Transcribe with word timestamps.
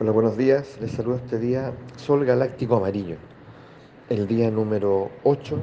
Hola, 0.00 0.12
buenos 0.12 0.36
días. 0.36 0.78
Les 0.80 0.92
saludo 0.92 1.16
este 1.16 1.40
día 1.40 1.72
Sol 1.96 2.24
Galáctico 2.24 2.76
Amarillo, 2.76 3.16
el 4.08 4.28
día 4.28 4.48
número 4.48 5.10
8 5.24 5.58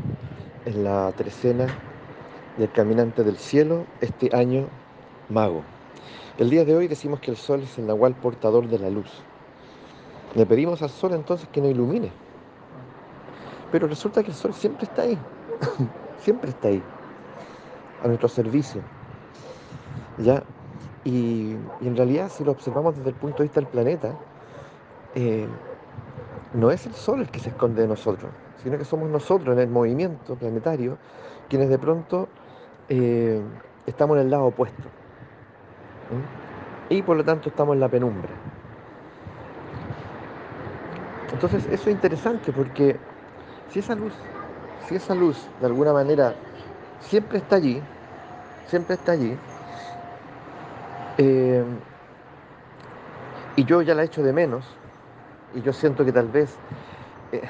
en 0.65 0.83
la 0.83 1.09
trecena 1.13 1.67
del 2.58 2.69
Caminante 2.69 3.24
del 3.24 3.37
Cielo, 3.37 3.85
este 4.01 4.35
año 4.35 4.67
mago. 5.29 5.63
El 6.37 6.50
día 6.50 6.66
de 6.66 6.75
hoy 6.75 6.90
decimos 6.90 7.21
que 7.21 7.32
el 7.32 7.37
Sol 7.37 7.61
es 7.61 7.77
el 7.77 7.87
nahual 7.87 8.13
portador 8.13 8.68
de 8.68 8.77
la 8.77 8.89
luz. 8.89 9.09
Le 10.36 10.45
pedimos 10.45 10.81
al 10.81 10.89
Sol 10.89 11.13
entonces 11.13 11.47
que 11.47 11.61
nos 11.61 11.71
ilumine. 11.71 12.11
Pero 13.71 13.88
resulta 13.88 14.21
que 14.21 14.31
el 14.31 14.36
Sol 14.36 14.54
siempre 14.54 14.83
está 14.83 15.04
ahí, 15.04 15.17
siempre 16.20 16.49
está 16.49 16.67
ahí, 16.67 16.83
a 18.04 18.07
nuestro 18.07 18.27
servicio. 18.27 18.81
¿Ya? 20.17 20.43
Y, 21.05 21.55
en 21.81 21.95
realidad, 21.95 22.29
si 22.29 22.43
lo 22.43 22.51
observamos 22.51 22.97
desde 22.97 23.09
el 23.09 23.15
punto 23.15 23.38
de 23.38 23.43
vista 23.43 23.61
del 23.61 23.69
planeta, 23.69 24.13
eh, 25.13 25.47
no 26.53 26.71
es 26.71 26.85
el 26.88 26.93
Sol 26.93 27.21
el 27.21 27.30
que 27.30 27.39
se 27.39 27.49
esconde 27.49 27.84
de 27.84 27.88
nosotros, 27.88 28.31
sino 28.63 28.77
que 28.77 28.85
somos 28.85 29.09
nosotros 29.09 29.55
en 29.55 29.61
el 29.61 29.70
movimiento 29.70 30.35
planetario 30.35 30.97
quienes 31.47 31.70
de 31.70 31.77
pronto 31.77 32.27
eh, 32.89 33.39
estamos 33.85 34.17
en 34.17 34.23
el 34.23 34.31
lado 34.31 34.45
opuesto. 34.45 34.83
Y 36.89 37.02
por 37.03 37.17
lo 37.17 37.23
tanto 37.23 37.49
estamos 37.49 37.75
en 37.75 37.81
la 37.81 37.89
penumbra. 37.89 38.31
Entonces 41.31 41.66
eso 41.66 41.89
es 41.89 41.95
interesante 41.95 42.52
porque 42.52 42.97
si 43.69 43.80
esa 43.80 43.95
luz, 43.95 44.13
si 44.88 44.95
esa 44.95 45.13
luz 45.13 45.47
de 45.59 45.67
alguna 45.67 45.94
manera 45.94 46.33
siempre 46.99 47.39
está 47.39 47.58
allí, 47.58 47.81
siempre 48.67 48.95
está 48.95 49.11
allí, 49.11 49.38
eh, 51.17 51.63
y 53.55 53.63
yo 53.63 53.81
ya 53.81 53.95
la 53.95 54.03
echo 54.03 54.21
de 54.21 54.33
menos, 54.33 54.65
y 55.53 55.61
yo 55.61 55.71
siento 55.71 56.03
que 56.03 56.11
tal 56.11 56.27
vez 56.27 56.55
eh, 57.31 57.41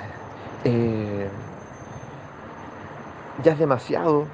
eh, 0.66 1.28
ya 3.44 3.54
es 3.54 3.60
demasiado, 3.60 4.28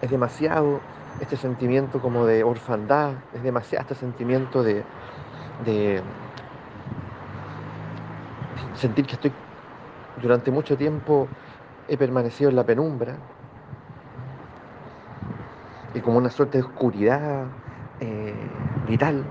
es 0.00 0.10
demasiado 0.10 0.80
este 1.20 1.36
sentimiento 1.36 2.00
como 2.00 2.24
de 2.26 2.44
orfandad, 2.44 3.12
es 3.34 3.42
demasiado 3.42 3.82
este 3.82 3.94
sentimiento 3.94 4.62
de, 4.62 4.82
sentir 8.74 9.06
que 9.06 9.14
estoy 9.14 9.32
durante 10.22 10.50
mucho 10.50 10.76
tiempo 10.76 11.28
he 11.88 11.96
permanecido 11.96 12.50
en 12.50 12.56
la 12.56 12.64
penumbra 12.64 13.16
y 15.94 16.00
como 16.00 16.18
una 16.18 16.30
suerte 16.30 16.58
de 16.58 16.64
oscuridad 16.64 17.46
vital. 18.88 19.24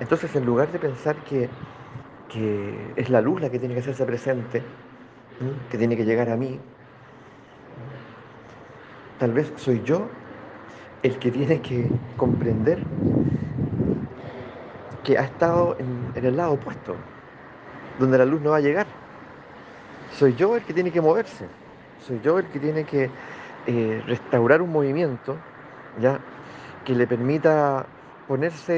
Entonces, 0.00 0.34
en 0.34 0.44
lugar 0.44 0.70
de 0.72 0.78
pensar 0.78 1.16
que, 1.24 1.48
que, 2.28 2.92
es 2.96 3.08
la 3.08 3.20
luz 3.20 3.40
la 3.40 3.50
que 3.50 3.58
tiene 3.58 3.74
que 3.74 3.80
hacerse 3.80 4.04
presente, 4.04 4.62
que 5.70 5.78
tiene 5.78 5.96
que 5.96 6.04
llegar 6.04 6.28
a 6.28 6.36
mí, 6.36 6.58
tal 9.18 9.32
vez 9.32 9.52
soy 9.56 9.82
yo 9.84 10.06
el 11.02 11.18
que 11.18 11.30
tiene 11.30 11.60
que 11.60 11.88
comprender 12.16 12.78
que 15.04 15.18
ha 15.18 15.22
estado 15.24 15.76
en, 15.78 16.12
en 16.14 16.24
el 16.24 16.36
lado 16.36 16.52
opuesto, 16.52 16.94
donde 17.98 18.18
la 18.18 18.24
luz 18.24 18.40
no 18.40 18.50
va 18.50 18.58
a 18.58 18.60
llegar. 18.60 18.86
Soy 20.12 20.34
yo 20.34 20.56
el 20.56 20.62
que 20.62 20.72
tiene 20.72 20.90
que 20.90 21.00
moverse, 21.00 21.46
soy 22.06 22.20
yo 22.22 22.38
el 22.38 22.46
que 22.46 22.58
tiene 22.58 22.84
que 22.84 23.10
eh, 23.66 24.02
restaurar 24.06 24.60
un 24.60 24.72
movimiento 24.72 25.36
ya 26.00 26.18
que 26.84 26.94
le 26.94 27.06
permita 27.06 27.86
ponerse 28.32 28.76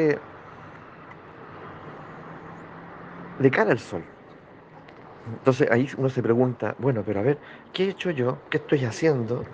de 3.39 3.51
cara 3.51 3.71
al 3.73 3.79
sol. 3.79 4.11
Entonces 5.27 5.71
ahí 5.71 5.89
uno 5.97 6.11
se 6.11 6.23
pregunta, 6.23 6.75
bueno, 6.79 7.03
pero 7.05 7.21
a 7.21 7.23
ver, 7.23 7.41
¿qué 7.73 7.85
he 7.87 7.89
hecho 7.91 8.11
yo? 8.11 8.47
¿Qué 8.51 8.59
estoy 8.59 8.85
haciendo? 8.85 9.51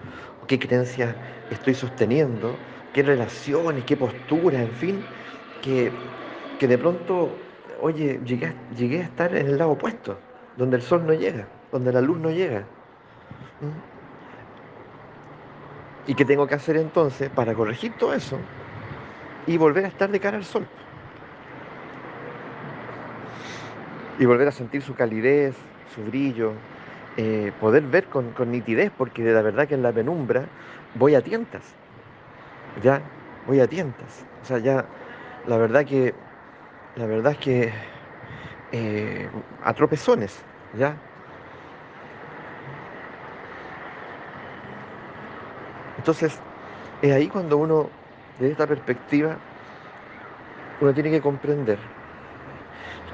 ¿Qué 0.47 0.59
creencias 0.59 1.17
estoy 1.49 1.75
sosteniendo? 1.75 2.63
¿Qué 2.93 3.03
relaciones? 3.05 3.85
¿Qué 3.85 3.97
postura? 3.97 4.63
En 4.63 4.75
fin, 4.75 5.09
que, 5.61 6.13
que 6.59 6.67
de 6.69 6.79
pronto, 6.79 7.47
oye, 7.79 8.21
llegué, 8.25 8.59
llegué 8.69 9.01
a 9.01 9.05
estar 9.05 9.35
en 9.37 9.47
el 9.47 9.59
lado 9.59 9.73
opuesto, 9.73 10.27
donde 10.57 10.77
el 10.77 10.83
sol 10.83 11.07
no 11.07 11.15
llega, 11.15 11.53
donde 11.71 11.93
la 11.93 12.01
luz 12.01 12.19
no 12.19 12.31
llega. 12.31 12.73
¿Mm? 13.61 13.81
¿Y 16.05 16.15
qué 16.15 16.25
tengo 16.27 16.47
que 16.47 16.55
hacer 16.55 16.77
entonces 16.77 17.31
para 17.31 17.55
corregir 17.55 17.97
todo 17.97 18.13
eso 18.15 18.51
y 19.51 19.57
volver 19.57 19.85
a 19.85 19.89
estar 19.89 20.09
de 20.09 20.21
cara 20.21 20.37
al 20.37 20.45
sol? 20.45 20.65
Y 24.21 24.25
volver 24.25 24.47
a 24.47 24.53
sentir 24.53 24.81
su 24.81 24.95
calidez, 24.95 25.57
su 25.93 26.05
brillo, 26.05 26.53
eh, 27.17 27.51
poder 27.59 27.83
ver 27.83 28.07
con, 28.07 28.33
nitidez, 28.47 28.93
porque 28.97 29.25
de 29.25 29.33
la 29.33 29.43
verdad 29.43 29.67
que 29.67 29.75
en 29.75 29.83
la 29.83 29.91
penumbra 29.91 30.45
voy 30.95 31.17
a 31.17 31.21
tientas, 31.21 31.65
ya 32.81 33.03
voy 33.49 33.59
a 33.59 33.67
tientas. 33.67 34.25
O 34.45 34.47
sea, 34.47 34.59
ya 34.59 34.85
la 35.49 35.57
verdad 35.57 35.85
que, 35.85 36.15
la 36.95 37.07
verdad 37.07 37.33
es 37.33 37.39
que 37.39 37.73
eh, 38.71 39.29
a 39.65 39.75
tropezones, 39.75 40.39
ya. 40.79 40.97
Entonces, 45.99 46.39
es 47.03 47.13
ahí 47.13 47.27
cuando 47.29 47.57
uno, 47.57 47.91
desde 48.41 48.53
esta 48.53 48.67
perspectiva, 48.67 49.37
uno 50.81 50.95
tiene 50.95 51.11
que 51.11 51.21
comprender 51.21 51.79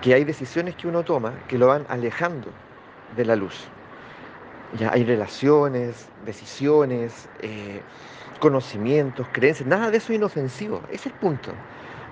que 0.00 0.14
hay 0.14 0.24
decisiones 0.24 0.76
que 0.76 0.86
uno 0.86 1.02
toma 1.02 1.32
que 1.48 1.58
lo 1.58 1.66
van 1.66 1.84
alejando 1.88 2.48
de 3.16 3.24
la 3.24 3.34
luz. 3.34 3.66
Ya 4.78 4.92
hay 4.92 5.04
relaciones, 5.04 6.08
decisiones, 6.24 7.28
eh, 7.40 7.82
conocimientos, 8.38 9.26
creencias, 9.32 9.68
nada 9.68 9.90
de 9.90 9.96
eso 9.96 10.12
es 10.12 10.18
inofensivo, 10.18 10.80
ese 10.90 10.94
es 10.94 11.06
el 11.06 11.12
punto. 11.14 11.50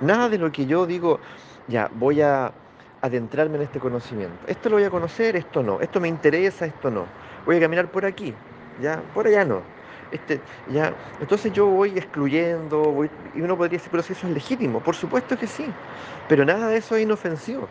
Nada 0.01 0.29
de 0.29 0.39
lo 0.39 0.51
que 0.51 0.67
yo 0.67 0.87
digo, 0.87 1.21
ya 1.69 1.89
voy 1.95 2.21
a 2.21 2.53
adentrarme 3.01 3.57
en 3.57 3.63
este 3.63 3.79
conocimiento. 3.79 4.45
Esto 4.49 4.71
lo 4.71 4.77
voy 4.77 4.85
a 4.85 4.91
conocer, 4.91 5.37
esto 5.37 5.63
no. 5.63 5.81
Esto 5.81 6.01
me 6.01 6.09
interesa, 6.09 6.67
esto 6.67 6.91
no. 6.91 7.07
Voy 7.45 7.57
a 7.57 7.61
caminar 7.61 7.91
por 7.91 8.05
aquí, 8.05 8.35
ya, 8.81 9.03
por 9.13 9.27
allá 9.27 9.45
no. 9.45 9.74
Este, 10.15 10.45
ya, 10.69 10.95
entonces 11.19 11.53
yo 11.53 11.67
voy 11.67 11.99
excluyendo, 11.99 12.95
y 13.35 13.41
uno 13.41 13.57
podría 13.57 13.79
decir, 13.79 13.91
pero 13.91 14.05
si 14.05 14.13
eso 14.13 14.29
es 14.29 14.33
legítimo, 14.33 14.81
por 14.81 14.95
supuesto 14.95 15.37
que 15.37 15.49
sí, 15.49 15.67
pero 16.29 16.45
nada 16.45 16.69
de 16.69 16.77
eso 16.77 16.95
es 16.95 17.03
inofensivo. 17.03 17.69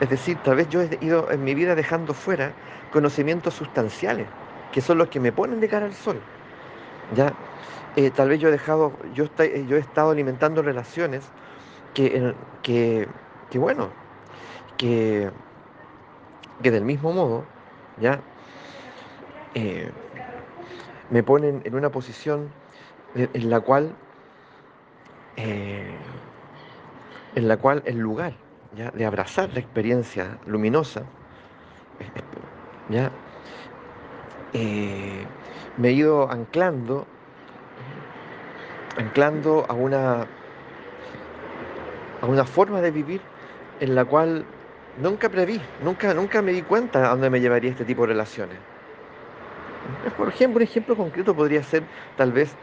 Es 0.00 0.08
decir, 0.08 0.38
tal 0.42 0.56
vez 0.56 0.68
yo 0.68 0.80
he 0.82 0.98
ido 1.02 1.30
en 1.30 1.44
mi 1.44 1.54
vida 1.54 1.74
dejando 1.74 2.14
fuera 2.14 2.56
conocimientos 2.90 3.54
sustanciales, 3.54 4.28
que 4.70 4.80
son 4.80 4.96
los 4.98 5.08
que 5.08 5.20
me 5.20 5.32
ponen 5.32 5.60
de 5.60 5.68
cara 5.68 5.86
al 5.86 5.94
sol. 5.94 6.16
Ya, 7.10 7.34
eh, 7.96 8.10
tal 8.10 8.30
vez 8.30 8.40
yo 8.40 8.48
he 8.48 8.52
dejado, 8.52 8.98
yo, 9.12 9.26
yo 9.66 9.76
he 9.76 9.80
estado 9.80 10.10
alimentando 10.10 10.62
relaciones 10.62 11.32
que, 11.94 12.34
que, 12.62 13.08
que 13.50 13.58
bueno, 13.58 13.92
que, 14.78 15.30
que 16.62 16.70
del 16.70 16.84
mismo 16.84 17.12
modo, 17.12 17.46
ya, 17.96 18.22
eh, 19.54 19.92
me 21.12 21.22
ponen 21.22 21.60
en 21.64 21.74
una 21.74 21.90
posición 21.90 22.48
en 23.14 23.50
la 23.50 23.60
cual 23.60 23.92
eh, 25.36 25.94
en 27.34 27.48
la 27.48 27.58
cual 27.58 27.82
el 27.84 27.98
lugar 27.98 28.32
¿ya? 28.76 28.90
de 28.90 29.04
abrazar 29.04 29.52
la 29.52 29.60
experiencia 29.60 30.38
luminosa 30.46 31.02
¿ya? 32.88 33.10
Eh, 34.54 35.24
me 35.76 35.88
he 35.88 35.92
ido 35.92 36.30
anclando 36.30 37.06
anclando 38.96 39.66
a 39.68 39.74
una 39.74 40.26
a 42.22 42.26
una 42.26 42.44
forma 42.46 42.80
de 42.80 42.90
vivir 42.90 43.20
en 43.80 43.94
la 43.94 44.04
cual 44.04 44.44
nunca 45.02 45.28
preví, 45.28 45.60
nunca, 45.84 46.14
nunca 46.14 46.40
me 46.40 46.52
di 46.52 46.62
cuenta 46.62 47.04
a 47.04 47.10
dónde 47.10 47.28
me 47.28 47.40
llevaría 47.40 47.70
este 47.70 47.84
tipo 47.84 48.02
de 48.02 48.08
relaciones. 48.08 48.71
Por 50.16 50.28
ejemplo, 50.28 50.58
un 50.58 50.62
ejemplo 50.62 50.96
concreto 50.96 51.34
podría 51.36 51.62
ser 51.62 51.88
tal 52.14 52.32
vez 52.32 52.58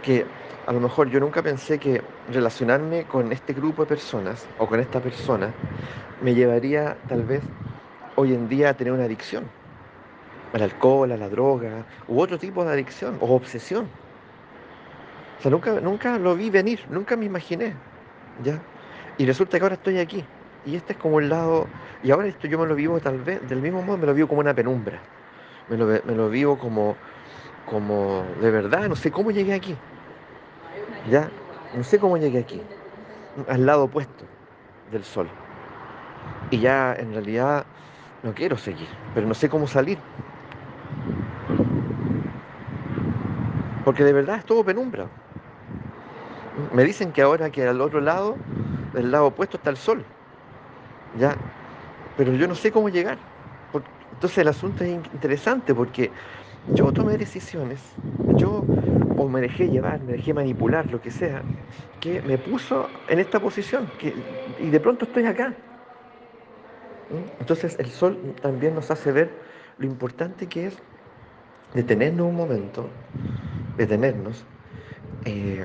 que 0.00 0.34
a 0.66 0.72
lo 0.72 0.80
mejor 0.80 1.08
yo 1.10 1.20
nunca 1.20 1.42
pensé 1.42 1.78
que 1.78 2.10
relacionarme 2.26 3.06
con 3.06 3.32
este 3.32 3.52
grupo 3.54 3.82
de 3.82 3.88
personas 3.88 4.50
o 4.56 4.66
con 4.68 4.80
esta 4.80 5.00
persona 5.00 5.58
me 6.18 6.34
llevaría 6.34 7.02
tal 7.06 7.24
vez 7.26 7.52
hoy 8.16 8.34
en 8.34 8.48
día 8.48 8.70
a 8.70 8.76
tener 8.76 8.92
una 8.94 9.04
adicción 9.04 9.54
al 10.52 10.62
alcohol, 10.62 11.10
a 11.12 11.16
la 11.16 11.28
droga 11.28 11.86
u 12.06 12.20
otro 12.20 12.38
tipo 12.38 12.64
de 12.64 12.72
adicción 12.72 13.18
o 13.20 13.34
obsesión. 13.34 13.92
O 15.38 15.42
sea, 15.42 15.50
nunca, 15.50 15.80
nunca 15.80 16.18
lo 16.18 16.36
vi 16.36 16.50
venir, 16.50 16.86
nunca 16.88 17.16
me 17.16 17.24
imaginé. 17.26 17.82
¿ya? 18.36 18.66
Y 19.16 19.26
resulta 19.26 19.58
que 19.58 19.64
ahora 19.64 19.76
estoy 19.76 19.98
aquí. 19.98 20.28
Y 20.62 20.76
este 20.76 20.92
es 20.94 20.98
como 20.98 21.20
el 21.20 21.28
lado, 21.30 21.74
y 22.02 22.10
ahora 22.10 22.28
esto 22.28 22.46
yo 22.48 22.58
me 22.58 22.66
lo 22.66 22.74
vivo 22.74 23.00
tal 23.00 23.22
vez, 23.22 23.46
del 23.46 23.62
mismo 23.62 23.82
modo 23.82 23.98
me 23.98 24.06
lo 24.06 24.14
vivo 24.14 24.28
como 24.28 24.40
una 24.42 24.54
penumbra. 24.54 25.08
Me 25.70 25.76
lo, 25.76 25.86
me 25.86 26.14
lo 26.14 26.28
vivo 26.28 26.58
como, 26.58 26.96
como 27.70 28.24
de 28.40 28.50
verdad, 28.50 28.88
no 28.88 28.96
sé 28.96 29.12
cómo 29.12 29.30
llegué 29.30 29.54
aquí. 29.54 29.76
¿Ya? 31.08 31.30
No 31.76 31.84
sé 31.84 31.98
cómo 31.98 32.16
llegué 32.16 32.40
aquí. 32.40 32.60
Al 33.48 33.64
lado 33.64 33.84
opuesto 33.84 34.24
del 34.90 35.04
sol. 35.04 35.28
Y 36.50 36.58
ya 36.58 36.94
en 36.94 37.12
realidad 37.12 37.64
no 38.24 38.34
quiero 38.34 38.56
seguir, 38.56 38.88
pero 39.14 39.26
no 39.28 39.34
sé 39.34 39.48
cómo 39.48 39.68
salir. 39.68 39.98
Porque 43.84 44.02
de 44.04 44.12
verdad 44.12 44.38
es 44.38 44.44
todo 44.44 44.64
penumbra. 44.64 45.06
Me 46.74 46.84
dicen 46.84 47.12
que 47.12 47.22
ahora 47.22 47.50
que 47.50 47.66
al 47.66 47.80
otro 47.80 48.00
lado, 48.00 48.36
del 48.92 49.12
lado 49.12 49.26
opuesto 49.26 49.56
está 49.56 49.70
el 49.70 49.76
sol. 49.76 50.04
Ya. 51.18 51.36
Pero 52.16 52.32
yo 52.32 52.48
no 52.48 52.56
sé 52.56 52.72
cómo 52.72 52.88
llegar. 52.88 53.29
Entonces 54.20 54.36
el 54.36 54.48
asunto 54.48 54.84
es 54.84 54.90
interesante 54.90 55.74
porque 55.74 56.12
yo 56.76 56.92
tomé 56.92 57.16
decisiones, 57.16 57.80
yo 58.36 58.66
o 59.16 59.26
me 59.30 59.40
dejé 59.40 59.70
llevar, 59.70 60.02
me 60.02 60.12
dejé 60.12 60.34
manipular, 60.34 60.90
lo 60.90 61.00
que 61.00 61.10
sea, 61.10 61.42
que 62.00 62.20
me 62.20 62.36
puso 62.36 62.86
en 63.08 63.18
esta 63.18 63.40
posición 63.40 63.88
y 64.58 64.68
de 64.68 64.78
pronto 64.78 65.06
estoy 65.06 65.24
acá. 65.24 65.54
Entonces 67.38 67.78
el 67.78 67.86
sol 67.86 68.14
también 68.42 68.74
nos 68.74 68.90
hace 68.90 69.10
ver 69.10 69.30
lo 69.78 69.86
importante 69.86 70.46
que 70.46 70.66
es 70.66 70.76
detenernos 71.72 72.26
un 72.26 72.36
momento, 72.36 72.90
detenernos 73.78 74.44
eh, 75.24 75.64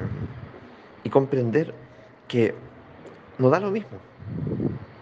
y 1.04 1.10
comprender 1.10 1.74
que 2.30 2.56
no 3.38 3.50
da 3.50 3.60
lo 3.60 3.70
mismo, 3.70 3.98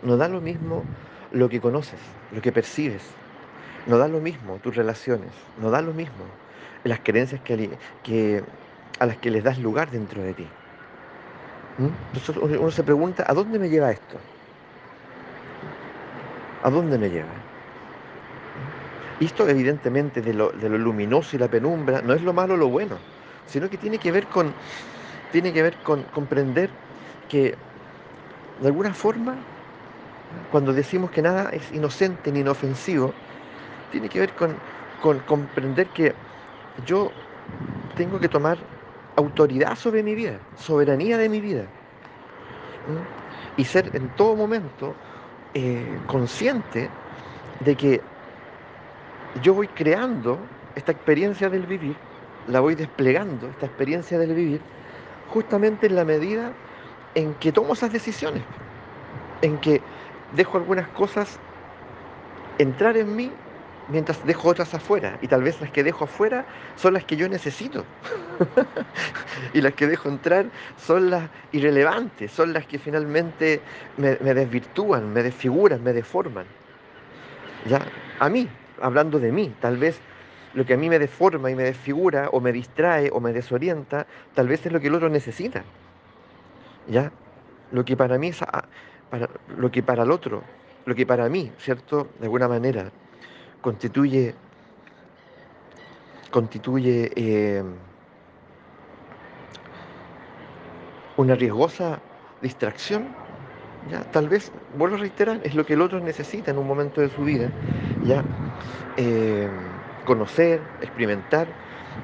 no 0.02 0.18
da 0.18 0.28
lo 0.28 0.42
mismo 0.42 0.84
lo 1.32 1.50
que 1.50 1.62
conoces, 1.62 2.00
lo 2.32 2.42
que 2.42 2.52
percibes, 2.52 3.04
no 3.88 3.98
da 3.98 4.08
lo 4.08 4.20
mismo 4.20 4.60
tus 4.64 4.76
relaciones, 4.76 5.32
no 5.62 5.70
da 5.70 5.82
lo 5.82 5.94
mismo 5.94 6.24
las 6.84 7.00
creencias 7.00 7.42
que, 7.42 8.44
a 9.00 9.06
las 9.06 9.18
que 9.18 9.32
les 9.32 9.44
das 9.44 9.58
lugar 9.60 9.90
dentro 9.90 10.22
de 10.22 10.34
ti. 10.34 10.48
¿Mm? 11.78 11.88
Entonces 12.16 12.60
uno 12.60 12.72
se 12.72 12.84
pregunta, 12.84 13.24
¿a 13.28 13.34
dónde 13.34 13.58
me 13.58 13.70
lleva 13.70 13.92
esto? 13.92 14.18
¿A 16.64 16.70
dónde 16.70 16.98
me 16.98 17.10
lleva? 17.10 17.30
Y 19.20 19.26
esto 19.26 19.48
evidentemente 19.48 20.22
de 20.22 20.34
lo, 20.34 20.52
de 20.52 20.70
lo 20.70 20.78
luminoso 20.78 21.36
y 21.36 21.40
la 21.40 21.48
penumbra 21.48 22.02
no 22.02 22.14
es 22.14 22.22
lo 22.22 22.34
malo 22.34 22.56
o 22.56 22.58
lo 22.58 22.68
bueno, 22.68 22.98
sino 23.48 23.70
que 23.70 23.78
tiene 23.78 23.98
que 23.98 24.12
ver 24.12 24.26
con, 24.28 24.54
tiene 25.32 25.54
que 25.54 25.62
ver 25.62 25.76
con 25.84 26.04
comprender 26.04 26.70
que 27.30 27.56
de 28.62 28.68
alguna 28.68 28.94
forma, 28.94 29.36
cuando 30.52 30.74
decimos 30.74 31.12
que 31.12 31.22
nada 31.22 31.50
es 31.52 31.72
inocente 31.72 32.32
ni 32.32 32.40
inofensivo, 32.40 33.14
tiene 33.94 34.10
que 34.10 34.20
ver 34.20 34.34
con, 34.34 34.60
comprender 35.28 35.88
que 35.92 36.16
yo 36.84 37.12
tengo 37.94 38.20
que 38.20 38.28
tomar 38.28 38.58
autoridad 39.16 39.76
sobre 39.76 40.02
mi 40.02 40.16
vida, 40.16 40.40
soberanía 40.56 41.16
de 41.20 41.30
mi 41.30 41.40
vida. 41.40 41.68
Y 43.56 43.66
ser 43.66 43.92
en 43.94 44.10
todo 44.10 44.36
momento 44.36 44.96
eh, 45.54 46.02
consciente 46.08 46.90
de 47.60 47.78
que 47.78 48.02
yo 49.44 49.54
voy 49.54 49.68
creando 49.68 50.40
esta 50.74 50.92
experiencia 50.92 51.52
del 51.52 51.68
vivir, 51.68 51.96
la 52.48 52.62
voy 52.62 52.74
desplegando, 52.74 53.48
esta 53.48 53.68
experiencia 53.68 54.18
del 54.18 54.34
vivir, 54.34 54.60
justamente 55.28 55.86
en 55.86 55.96
la 55.96 56.04
medida 56.04 56.52
en 57.14 57.36
que 57.36 57.52
tomo 57.52 57.74
esas 57.74 57.94
decisiones, 57.94 58.44
en 59.42 59.60
que 59.60 59.82
dejo 60.32 60.58
algunas 60.58 60.90
cosas 60.90 61.40
entrar 62.58 62.98
en 62.98 63.16
mí 63.16 63.32
mientras 63.90 64.26
dejo 64.26 64.50
otras 64.50 64.74
afuera. 64.74 65.18
Y 65.22 65.28
tal 65.28 65.44
vez 65.44 65.60
las 65.62 65.72
que 65.72 65.84
dejo 65.84 66.06
afuera 66.06 66.46
son 66.76 66.94
las 66.94 67.04
que 67.06 67.16
yo 67.16 67.28
necesito. 67.30 67.86
y 69.54 69.62
las 69.62 69.74
que 69.74 69.88
dejo 69.88 70.10
entrar 70.10 70.46
son 70.78 71.10
las 71.10 71.30
irrelevantes, 71.52 72.32
son 72.32 72.54
las 72.54 72.66
que 72.66 72.80
finalmente 72.80 73.62
me, 73.98 74.16
desvirtúan, 74.16 75.12
me 75.14 75.24
desfiguran, 75.24 75.84
me 75.84 75.94
deforman. 75.94 76.46
¿Ya? 77.68 77.82
A 78.20 78.30
mí, 78.30 78.48
hablando 78.82 79.20
de 79.20 79.32
mí, 79.32 79.54
tal 79.60 79.78
vez 79.78 80.00
lo 80.54 80.66
que 80.66 80.74
a 80.74 80.78
mí 80.78 80.90
me 80.90 81.00
deforma 81.00 81.50
y 81.50 81.56
me 81.56 81.64
desfigura, 81.64 82.30
o 82.32 82.40
me 82.40 82.52
distrae, 82.52 83.10
o 83.12 83.20
me 83.20 83.34
desorienta, 83.34 84.06
tal 84.36 84.48
vez 84.48 84.66
es 84.66 84.72
lo 84.72 84.80
que 84.80 84.88
el 84.88 84.96
otro 84.96 85.10
necesita. 85.10 85.64
¿Ya? 86.88 87.12
Lo 87.72 87.84
que 87.86 87.98
para 87.98 88.18
mí 88.18 88.28
es, 88.28 88.40
para, 89.10 89.30
lo 89.58 89.72
que 89.72 89.82
para 89.82 90.04
el 90.04 90.12
otro, 90.12 90.44
lo 90.86 90.94
que 90.94 91.06
para 91.06 91.28
mí, 91.30 91.52
¿cierto? 91.58 92.10
De 92.20 92.26
alguna 92.26 92.48
manera, 92.48 92.92
constituye, 93.64 94.36
constituye 96.30 97.12
eh, 97.16 97.64
una 101.18 101.34
riesgosa 101.34 102.00
distracción, 102.42 103.08
¿ya? 103.90 104.02
tal 104.12 104.30
vez, 104.30 104.52
vuelvo 104.78 104.98
a 104.98 105.00
reiterar, 105.00 105.40
es 105.44 105.56
lo 105.56 105.66
que 105.66 105.74
el 105.74 105.82
otro 105.82 106.00
necesita 106.00 106.52
en 106.52 106.60
un 106.60 106.68
momento 106.68 107.02
de 107.02 107.10
su 107.10 107.24
vida, 107.24 107.50
¿ya? 108.06 108.24
Eh, 108.98 109.50
conocer, 110.06 110.62
experimentar, 110.82 111.48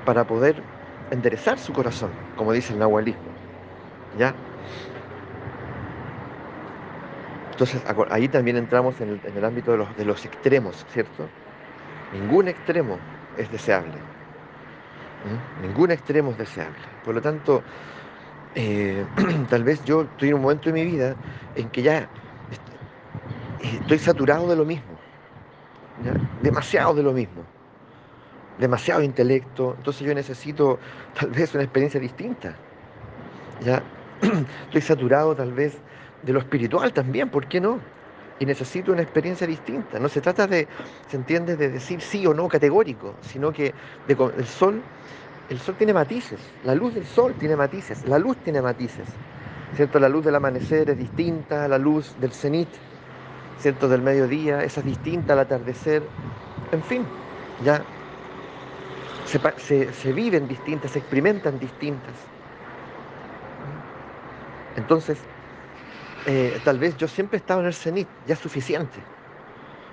para 0.06 0.26
poder 0.26 0.64
enderezar 1.12 1.60
su 1.60 1.74
corazón, 1.74 2.12
como 2.38 2.54
dice 2.54 2.74
el 2.74 2.80
nahualismo. 2.80 3.30
¿ya? 4.18 4.34
Entonces 7.52 7.82
ahí 8.10 8.30
también 8.30 8.56
entramos 8.56 9.02
en 9.02 9.20
el, 9.36 9.44
ámbito 9.44 9.72
de 9.72 9.78
los, 9.78 9.98
de 9.98 10.06
los 10.06 10.24
extremos, 10.24 10.86
¿cierto? 10.94 11.28
Ningún 12.12 12.48
extremo 12.48 12.98
es 13.38 13.52
deseable. 13.52 13.94
Ningún 15.62 15.92
extremo 15.92 16.32
es 16.32 16.38
deseable. 16.38 16.80
Por 17.04 17.16
lo 17.16 17.22
tanto, 17.22 17.64
eh, 18.56 19.06
tal 19.50 19.64
vez 19.64 19.84
yo 19.84 20.02
estoy 20.02 20.30
en 20.30 20.36
un 20.36 20.42
momento 20.42 20.70
de 20.70 20.74
mi 20.74 20.86
vida 20.86 21.16
en 21.56 21.70
que 21.70 21.82
ya 21.82 22.08
estoy 23.60 24.00
saturado 24.00 24.48
de 24.50 24.56
lo 24.56 24.66
mismo. 24.66 24.98
Demasiado 26.42 26.94
de 26.94 27.04
lo 27.04 27.14
mismo. 27.14 27.44
Demasiado 28.58 29.02
intelecto. 29.04 29.76
Entonces 29.78 30.08
yo 30.08 30.14
necesito 30.14 30.80
tal 31.20 31.30
vez 31.32 31.54
una 31.54 31.64
experiencia 31.64 32.00
distinta. 32.00 32.56
¿ya? 33.60 33.84
Estoy 34.66 34.82
saturado 34.82 35.36
tal 35.36 35.54
vez 35.54 35.74
de 36.24 36.34
lo 36.34 36.40
espiritual 36.40 36.92
también, 36.94 37.30
¿por 37.30 37.48
qué 37.48 37.62
no? 37.62 37.80
Y 38.40 38.46
necesito 38.46 38.92
una 38.92 39.02
experiencia 39.02 39.46
distinta. 39.46 40.00
No 40.00 40.10
se 40.10 40.22
trata 40.22 40.48
de, 40.48 40.68
se 41.08 41.18
entiende, 41.18 41.58
de 41.58 41.70
decir 41.70 42.02
sí 42.02 42.26
o 42.26 42.34
no 42.34 42.48
categórico, 42.48 43.16
sino 43.22 43.52
que 43.52 43.74
el 44.08 44.46
sol, 44.46 44.82
el 45.50 45.60
sol 45.60 45.76
tiene 45.76 45.94
matices, 45.94 46.40
la 46.64 46.74
luz 46.74 46.96
del 46.96 47.06
sol 47.06 47.36
tiene 47.38 47.56
matices, 47.56 48.06
la 48.06 48.18
luz 48.18 48.38
tiene 48.38 48.62
matices, 48.62 49.08
¿cierto? 49.76 50.00
La 50.00 50.10
luz 50.10 50.24
del 50.26 50.36
amanecer 50.36 50.90
es 50.90 50.98
distinta 50.98 51.66
a 51.66 51.68
la 51.68 51.78
luz 51.78 52.16
del 52.20 52.32
cenit, 52.32 52.70
¿cierto? 53.60 53.90
Del 53.90 54.02
mediodía, 54.02 54.64
esa 54.64 54.80
es 54.80 54.86
distinta 54.86 55.34
al 55.34 55.40
atardecer, 55.40 56.02
en 56.72 56.84
fin, 56.84 57.06
ya 57.64 57.84
se, 59.58 59.94
se 59.94 60.14
viven 60.14 60.48
distintas, 60.48 60.92
se 60.92 61.00
experimentan 61.00 61.60
distintas. 61.60 62.16
Entonces, 64.76 65.20
eh, 66.26 66.60
tal 66.64 66.80
vez 66.80 66.98
yo 66.98 67.08
siempre 67.08 67.38
he 67.38 67.40
estado 67.42 67.62
en 67.62 67.68
el 67.68 67.74
cenit, 67.74 68.10
ya 68.26 68.36
suficiente. 68.36 69.10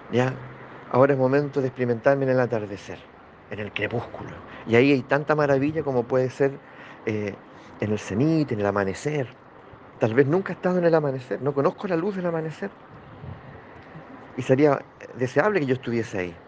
¿ya? 0.09 0.43
Ahora 0.89 1.15
es 1.15 1.19
momento 1.19 1.61
de 1.61 1.69
experimentarme 1.69 2.25
en 2.25 2.31
el 2.33 2.41
atardecer, 2.41 3.13
en 3.51 3.59
el 3.61 3.73
crepúsculo. 3.73 4.45
Y 4.65 4.77
ahí 4.77 4.93
hay 4.93 5.03
tanta 5.05 5.35
maravilla 5.35 5.83
como 5.83 6.07
puede 6.07 6.31
ser 6.31 6.63
eh, 7.05 7.43
en 7.79 7.93
el 7.93 7.99
cenit, 7.99 8.53
en 8.53 8.61
el 8.61 8.67
amanecer. 8.67 9.39
Tal 9.99 10.15
vez 10.15 10.27
nunca 10.27 10.53
he 10.53 10.57
estado 10.57 10.79
en 10.79 10.85
el 10.85 10.95
amanecer, 10.95 11.43
no 11.43 11.55
conozco 11.55 11.89
la 11.89 11.97
luz 11.97 12.17
del 12.17 12.27
amanecer. 12.27 12.79
Y 14.35 14.43
sería 14.43 14.87
deseable 15.15 15.61
que 15.61 15.67
yo 15.67 15.75
estuviese 15.75 16.19
ahí. 16.19 16.43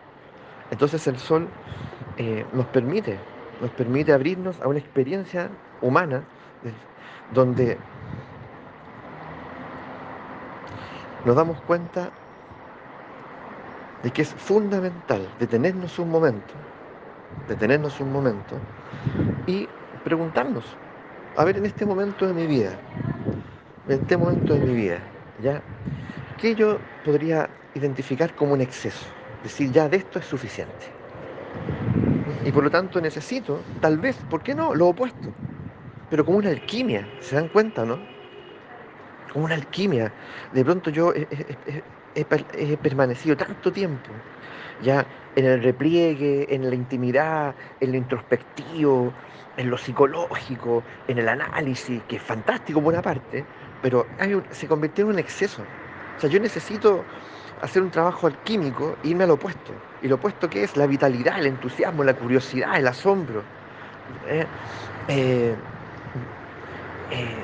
Entonces 0.70 1.06
el 1.06 1.18
sol 1.18 1.54
eh, 2.16 2.48
nos 2.52 2.68
permite, 2.68 3.26
nos 3.58 3.72
permite 3.72 4.12
abrirnos 4.12 4.60
a 4.60 4.68
una 4.68 4.78
experiencia 4.80 5.58
humana 5.80 6.28
donde 7.28 7.84
nos 11.24 11.36
damos 11.36 11.62
cuenta 11.62 12.14
de 14.02 14.12
que 14.12 14.22
es 14.22 14.34
fundamental 14.34 15.22
detenernos 15.38 15.98
un 15.98 16.10
momento, 16.10 16.54
detenernos 17.46 18.00
un 18.00 18.12
momento 18.12 18.68
y 19.46 19.68
preguntarnos, 20.02 20.80
a 21.34 21.44
ver, 21.44 21.58
en 21.58 21.66
este 21.66 21.86
momento 21.86 22.26
de 22.26 22.34
mi 22.34 22.46
vida, 22.46 22.84
en 23.86 24.00
este 24.00 24.16
momento 24.16 24.54
de 24.54 24.60
mi 24.60 24.74
vida, 24.74 25.12
¿ya? 25.36 25.64
¿Qué 26.36 26.54
yo 26.54 26.82
podría 27.02 27.58
identificar 27.74 28.34
como 28.34 28.54
un 28.54 28.60
exceso? 28.62 29.10
Decir, 29.42 29.72
ya 29.72 29.88
de 29.88 29.98
esto 29.98 30.18
es 30.18 30.26
suficiente. 30.26 30.86
Y 32.42 32.52
por 32.52 32.64
lo 32.64 32.70
tanto 32.70 33.00
necesito, 33.00 33.70
tal 33.80 33.98
vez, 33.98 34.24
¿por 34.24 34.42
qué 34.42 34.54
no? 34.54 34.74
Lo 34.74 34.88
opuesto. 34.88 35.36
Pero 36.08 36.24
como 36.24 36.38
una 36.38 36.50
alquimia, 36.50 37.14
¿se 37.20 37.36
dan 37.36 37.48
cuenta, 37.48 37.86
no? 37.86 38.10
Como 39.32 39.44
una 39.44 39.54
alquimia. 39.54 40.12
De 40.52 40.64
pronto 40.64 40.90
yo 40.90 41.12
he, 41.14 42.76
permanecido 42.76 43.36
tanto 43.36 43.72
tiempo 43.72 44.10
ya 44.82 45.06
en 45.36 45.44
el 45.44 45.62
repliegue, 45.62 46.46
en 46.54 46.68
la 46.68 46.74
intimidad, 46.74 47.54
en 47.80 47.92
lo 47.92 47.98
introspectivo, 47.98 49.12
en 49.56 49.70
lo 49.70 49.78
psicológico, 49.78 50.82
en 51.08 51.18
el 51.18 51.28
análisis, 51.28 52.02
que 52.08 52.16
es 52.16 52.22
fantástico 52.22 52.80
por 52.80 52.92
una 52.92 53.02
parte, 53.02 53.44
pero 53.82 54.06
se 54.50 54.66
convirtió 54.66 55.04
en 55.04 55.12
un 55.12 55.18
exceso. 55.18 55.62
O 56.16 56.20
sea, 56.20 56.30
yo 56.30 56.40
necesito 56.40 57.04
hacer 57.62 57.82
un 57.82 57.90
trabajo 57.90 58.26
alquímico 58.26 58.96
e 59.04 59.08
irme 59.08 59.24
al 59.24 59.30
opuesto. 59.30 59.72
Y 60.02 60.08
lo 60.08 60.16
opuesto 60.16 60.48
que 60.48 60.64
es 60.64 60.76
la 60.76 60.86
vitalidad, 60.86 61.38
el 61.38 61.46
entusiasmo, 61.46 62.04
la 62.04 62.14
curiosidad, 62.14 62.76
el 62.76 62.86
asombro. 62.86 63.42
¿eh? 64.28 64.46
Eh, 65.08 65.54
eh, 67.10 67.34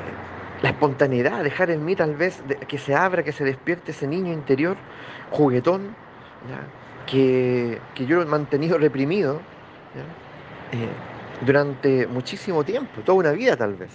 la 0.64 0.70
espontaneidad, 0.70 1.44
dejar 1.44 1.70
en 1.70 1.84
mí 1.84 1.94
tal 1.94 2.16
vez 2.16 2.42
que 2.66 2.78
se 2.78 2.94
abra, 2.94 3.22
que 3.22 3.32
se 3.32 3.44
despierte 3.44 3.90
ese 3.90 4.06
niño 4.06 4.32
interior, 4.32 4.78
juguetón, 5.30 5.94
Que, 7.06 7.78
yo 8.08 8.22
he 8.22 8.24
mantenido 8.24 8.78
reprimido 8.78 9.42
durante 11.44 12.06
muchísimo 12.06 12.64
tiempo, 12.64 13.02
toda 13.02 13.18
una 13.18 13.32
vida 13.32 13.58
tal 13.58 13.74
vez. 13.74 13.90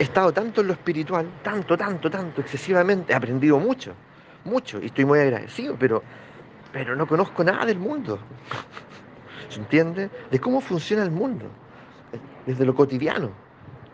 He 0.00 0.02
estado 0.02 0.32
tanto 0.32 0.62
en 0.62 0.66
lo 0.66 0.72
espiritual, 0.72 1.26
tanto, 1.44 1.76
tanto, 1.76 2.10
tanto, 2.10 2.40
excesivamente, 2.40 3.12
he 3.12 3.16
aprendido 3.16 3.60
mucho, 3.60 3.92
mucho, 4.44 4.80
y 4.82 4.86
estoy 4.86 5.04
muy 5.04 5.20
agradecido, 5.20 5.76
pero, 5.78 6.02
pero 6.72 6.96
no 6.96 7.06
conozco 7.06 7.44
nada 7.44 7.64
del 7.66 7.78
mundo. 7.78 8.18
¿Se 9.48 9.60
entiende? 9.60 10.10
De 10.28 10.40
cómo 10.40 10.60
funciona 10.60 11.04
el 11.04 11.12
mundo, 11.12 11.46
desde 12.46 12.64
lo 12.64 12.74
cotidiano, 12.74 13.30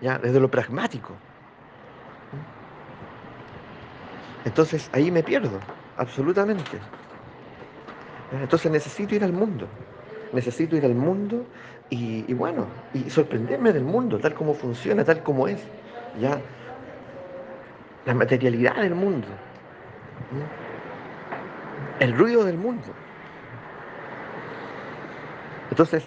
¿ya? 0.00 0.18
desde 0.18 0.40
lo 0.40 0.50
pragmático. 0.50 1.14
Entonces 4.44 4.88
ahí 4.92 5.10
me 5.10 5.22
pierdo, 5.22 5.60
absolutamente. 5.96 6.78
Entonces 8.32 8.70
necesito 8.70 9.14
ir 9.14 9.24
al 9.24 9.32
mundo, 9.32 9.66
necesito 10.32 10.76
ir 10.76 10.84
al 10.84 10.94
mundo 10.94 11.44
y, 11.90 12.32
bueno, 12.34 12.66
y 12.92 13.08
sorprenderme 13.10 13.72
del 13.72 13.84
mundo, 13.84 14.18
tal 14.18 14.34
como 14.34 14.54
funciona, 14.54 15.04
tal 15.04 15.22
como 15.22 15.48
es. 15.48 15.60
¿ya? 16.20 16.38
La 18.06 18.14
materialidad 18.14 18.76
del 18.76 18.94
mundo, 18.94 19.26
el 22.00 22.16
ruido 22.16 22.44
del 22.44 22.56
mundo. 22.56 22.82
Entonces, 25.70 26.04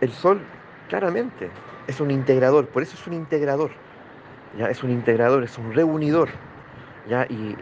el 0.00 0.12
sol 0.12 0.40
claramente 0.88 1.48
es 1.90 2.00
un 2.00 2.10
integrador, 2.10 2.68
por 2.68 2.82
eso 2.82 2.96
es 2.96 3.06
un 3.06 3.14
integrador, 3.14 3.70
ya 4.56 4.70
es 4.70 4.82
un 4.82 4.90
integrador, 4.90 5.42
es 5.42 5.58
un 5.58 5.74
reunidor, 5.74 6.28
ya 7.08 7.26
y, 7.26 7.56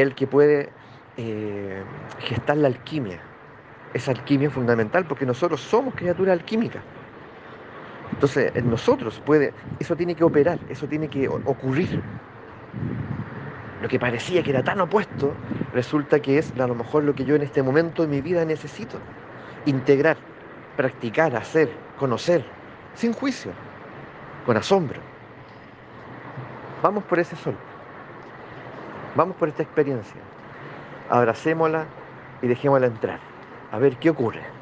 el 0.00 0.14
que 0.14 0.26
puede 0.26 0.70
eh, 1.16 1.82
gestar 2.20 2.56
la 2.56 2.68
alquimia. 2.68 3.18
Esa 3.94 4.10
alquimia 4.10 4.48
es 4.48 4.54
fundamental 4.54 5.04
porque 5.04 5.24
nosotros 5.26 5.60
somos 5.60 5.94
criaturas 5.94 6.32
alquímicas. 6.32 6.82
Entonces, 8.12 8.50
en 8.54 8.70
nosotros 8.70 9.22
puede, 9.24 9.52
eso 9.78 9.94
tiene 9.94 10.14
que 10.14 10.24
operar, 10.24 10.58
eso 10.70 10.86
tiene 10.86 11.08
que 11.08 11.28
ocurrir. 11.28 12.00
Lo 13.82 13.88
que 13.88 13.98
parecía 13.98 14.42
que 14.42 14.50
era 14.50 14.64
tan 14.64 14.80
opuesto, 14.80 15.34
resulta 15.74 16.18
que 16.20 16.38
es 16.38 16.52
a 16.58 16.66
lo 16.66 16.74
mejor 16.74 17.04
lo 17.04 17.14
que 17.14 17.24
yo 17.24 17.36
en 17.36 17.42
este 17.42 17.62
momento 17.62 18.02
de 18.02 18.08
mi 18.08 18.22
vida 18.22 18.44
necesito. 18.44 18.98
Integrar, 19.66 20.16
practicar, 20.76 21.36
hacer, 21.36 21.70
conocer, 21.98 22.42
sin 22.94 23.12
juicio, 23.12 23.52
con 24.46 24.56
asombro. 24.56 25.00
Vamos 26.82 27.02
por 27.04 27.18
ese 27.18 27.34
sol. 27.36 27.56
Vamos 29.16 29.34
por 29.36 29.48
esta 29.48 29.64
experiencia. 29.64 30.20
Abracémosla 31.10 31.86
y 32.40 32.46
dejémosla 32.46 32.86
entrar. 32.86 33.18
A 33.72 33.78
ver 33.78 33.96
qué 33.96 34.10
ocurre. 34.10 34.55